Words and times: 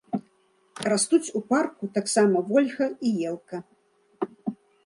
Растуць 0.93 1.33
у 1.39 1.43
парку 1.51 1.91
таксама 1.99 2.37
вольха 2.49 2.85
і 3.11 3.15
елка. 3.33 3.57